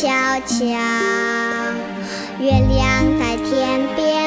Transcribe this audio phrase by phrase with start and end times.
[0.00, 0.06] 悄
[0.46, 0.64] 悄
[2.38, 4.17] 月亮在天边。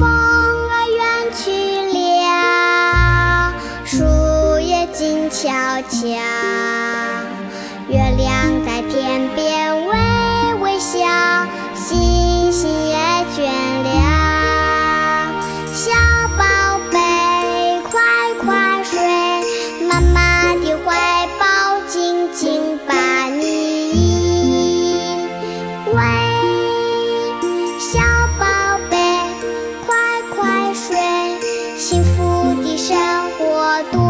[0.00, 1.04] 风儿远
[1.36, 1.50] 去
[1.92, 3.52] 了
[3.84, 5.50] 树叶静悄
[5.82, 5.98] 悄
[7.86, 8.69] 月亮在
[33.84, 34.09] tú.